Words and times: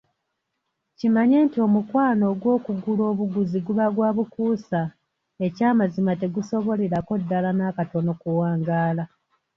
Kimanye 0.97 1.37
nti 1.45 1.57
omukwano 1.67 2.23
ogw’okugula 2.33 3.03
obuguzi 3.11 3.57
guba 3.65 3.85
gwa 3.95 4.09
bukuusa. 4.17 4.81
Ekyamazima 5.45 6.11
tegusobolerako 6.21 7.13
ddala 7.21 7.49
n’akatono 7.53 8.11
kuwangaala. 8.21 9.03